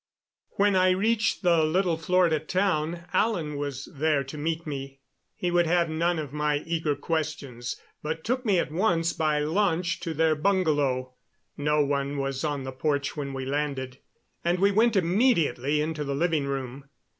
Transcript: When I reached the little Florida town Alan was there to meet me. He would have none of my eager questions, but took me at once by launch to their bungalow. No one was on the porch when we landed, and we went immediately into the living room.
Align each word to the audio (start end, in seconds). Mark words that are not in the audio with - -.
When 0.57 0.75
I 0.75 0.89
reached 0.89 1.43
the 1.43 1.63
little 1.63 1.95
Florida 1.95 2.39
town 2.39 3.05
Alan 3.13 3.55
was 3.55 3.87
there 3.93 4.23
to 4.23 4.35
meet 4.35 4.65
me. 4.65 4.99
He 5.35 5.51
would 5.51 5.67
have 5.67 5.91
none 5.91 6.17
of 6.17 6.33
my 6.33 6.61
eager 6.65 6.95
questions, 6.95 7.79
but 8.01 8.23
took 8.23 8.43
me 8.43 8.57
at 8.57 8.71
once 8.71 9.13
by 9.13 9.37
launch 9.41 9.99
to 9.99 10.15
their 10.15 10.33
bungalow. 10.33 11.13
No 11.55 11.85
one 11.85 12.17
was 12.17 12.43
on 12.43 12.63
the 12.63 12.71
porch 12.71 13.15
when 13.15 13.31
we 13.31 13.45
landed, 13.45 13.99
and 14.43 14.57
we 14.57 14.71
went 14.71 14.95
immediately 14.95 15.81
into 15.83 16.03
the 16.03 16.15
living 16.15 16.47
room. 16.47 16.85